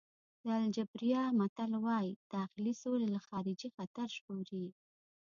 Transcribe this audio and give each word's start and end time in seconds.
د 0.43 0.45
الجېریا 0.63 1.23
متل 1.39 1.71
وایي 1.85 2.11
داخلي 2.35 2.73
سوله 2.81 3.07
له 3.15 3.19
خارجي 3.27 3.69
خطر 3.77 4.07
ژغوري. 4.17 4.65